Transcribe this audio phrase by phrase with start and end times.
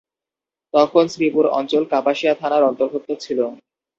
[0.73, 3.39] তখন শ্রীপুর অঞ্চল কাপাসিয়া থানার অর্ন্তভুক্ত ছিল।